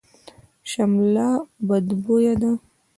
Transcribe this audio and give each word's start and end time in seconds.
شمله 0.71 1.29
بدبویه 1.67 2.33
ده. 2.41 2.51